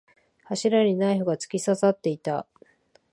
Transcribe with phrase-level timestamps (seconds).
[0.45, 2.47] 柱にナイフが突き刺さっていた。